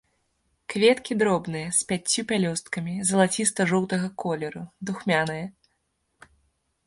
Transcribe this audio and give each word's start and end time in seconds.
Кветкі 0.73 1.13
дробныя, 1.21 1.67
з 1.79 1.83
пяццю 1.91 2.23
пялёсткамі, 2.31 2.95
залаціста-жоўтага 3.11 4.07
колеру, 4.23 4.63
духмяныя. 4.91 5.45